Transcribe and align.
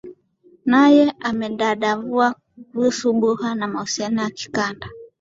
naye 0.65 1.15
amedadavua 1.19 2.35
kuhusu 2.71 3.13
buha 3.13 3.55
na 3.55 3.67
mahusiano 3.67 4.21
ya 4.21 4.29
kikanda 4.29 4.87